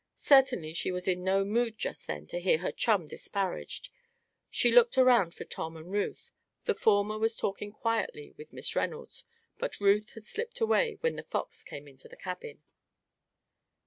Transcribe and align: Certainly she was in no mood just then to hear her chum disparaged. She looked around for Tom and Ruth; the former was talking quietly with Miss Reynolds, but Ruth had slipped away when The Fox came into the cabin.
Certainly 0.15 0.73
she 0.73 0.91
was 0.91 1.07
in 1.07 1.23
no 1.23 1.45
mood 1.45 1.77
just 1.77 2.07
then 2.07 2.25
to 2.25 2.39
hear 2.41 2.57
her 2.57 2.71
chum 2.71 3.05
disparaged. 3.05 3.91
She 4.49 4.71
looked 4.71 4.97
around 4.97 5.35
for 5.35 5.43
Tom 5.43 5.77
and 5.77 5.91
Ruth; 5.91 6.31
the 6.63 6.73
former 6.73 7.19
was 7.19 7.37
talking 7.37 7.71
quietly 7.71 8.33
with 8.35 8.51
Miss 8.51 8.75
Reynolds, 8.75 9.25
but 9.59 9.79
Ruth 9.79 10.13
had 10.15 10.25
slipped 10.25 10.59
away 10.59 10.97
when 11.01 11.17
The 11.17 11.23
Fox 11.29 11.61
came 11.61 11.87
into 11.87 12.07
the 12.07 12.17
cabin. 12.17 12.63